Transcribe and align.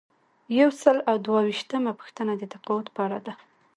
یو 0.59 0.69
سل 0.81 0.97
او 1.09 1.15
دوه 1.25 1.39
ویشتمه 1.47 1.91
پوښتنه 1.99 2.33
د 2.37 2.43
تقاعد 2.53 2.87
په 2.95 2.99
اړه 3.05 3.19
ده. 3.25 3.33